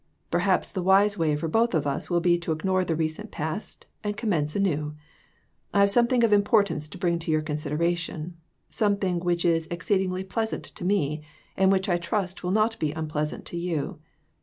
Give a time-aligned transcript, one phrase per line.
[0.31, 3.85] Perhaps the wise way for both of us will be to ignore the recent past
[4.03, 4.95] and commence anew.
[5.75, 8.35] I have something of import ance to bring to your consideration;
[8.67, 11.21] something which is exceed ingly pleasant to me,
[11.55, 13.99] and which I trust will be not unpleasant to you.